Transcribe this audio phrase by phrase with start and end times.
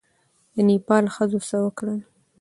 [0.53, 1.99] د نېپال ښځو څه وکړل؟